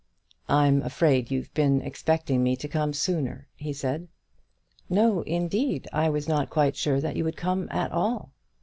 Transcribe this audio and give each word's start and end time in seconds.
"I'm 0.49 0.81
afraid 0.81 1.29
you've 1.29 1.53
been 1.53 1.79
expecting 1.79 2.41
me 2.41 2.55
to 2.55 2.67
come 2.67 2.91
sooner," 2.91 3.45
he 3.55 3.71
said. 3.71 4.07
"No, 4.89 5.21
indeed; 5.27 5.87
I 5.93 6.09
was 6.09 6.27
not 6.27 6.49
quite 6.49 6.75
sure 6.75 6.99
that 6.99 7.15
you 7.15 7.23
would 7.23 7.37
come 7.37 7.67
at 7.69 7.91
all." 7.91 8.31